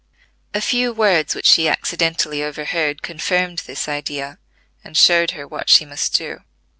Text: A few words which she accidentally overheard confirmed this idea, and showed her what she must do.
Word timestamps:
A 0.55 0.61
few 0.61 0.91
words 0.93 1.35
which 1.35 1.45
she 1.45 1.69
accidentally 1.69 2.43
overheard 2.43 3.03
confirmed 3.03 3.59
this 3.67 3.87
idea, 3.87 4.39
and 4.83 4.97
showed 4.97 5.31
her 5.37 5.47
what 5.47 5.69
she 5.69 5.85
must 5.85 6.15
do. 6.17 6.41